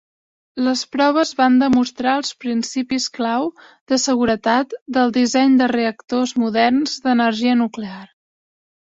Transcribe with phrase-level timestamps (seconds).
[0.67, 3.45] Les proves van demostrar els principis clau
[3.93, 8.01] de seguretat del disseny de reactors moderns d'energia nuclear.